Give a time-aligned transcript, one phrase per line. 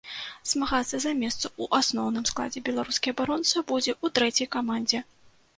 [0.51, 5.05] Змагацца за месца ў асноўным складзе беларускі абаронца будзе ў трэцяй камандзе.